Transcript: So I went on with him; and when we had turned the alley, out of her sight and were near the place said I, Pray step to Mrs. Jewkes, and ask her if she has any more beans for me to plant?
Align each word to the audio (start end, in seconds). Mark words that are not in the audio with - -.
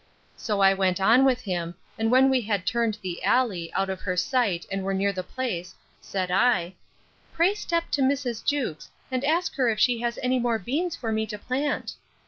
So 0.35 0.61
I 0.61 0.73
went 0.73 0.99
on 0.99 1.25
with 1.25 1.41
him; 1.41 1.75
and 1.95 2.09
when 2.09 2.31
we 2.31 2.41
had 2.41 2.65
turned 2.65 2.97
the 3.03 3.23
alley, 3.23 3.71
out 3.75 3.87
of 3.87 4.01
her 4.01 4.17
sight 4.17 4.65
and 4.71 4.81
were 4.81 4.95
near 4.95 5.13
the 5.13 5.21
place 5.21 5.75
said 5.99 6.31
I, 6.31 6.73
Pray 7.33 7.53
step 7.53 7.91
to 7.91 8.01
Mrs. 8.01 8.43
Jewkes, 8.43 8.89
and 9.11 9.23
ask 9.23 9.53
her 9.57 9.69
if 9.69 9.79
she 9.79 10.01
has 10.01 10.17
any 10.23 10.39
more 10.39 10.57
beans 10.57 10.95
for 10.95 11.11
me 11.11 11.27
to 11.27 11.37
plant? 11.37 11.93